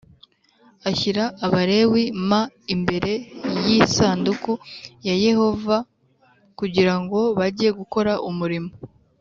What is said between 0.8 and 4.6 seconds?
Ashyira abalewi m imbere y isanduku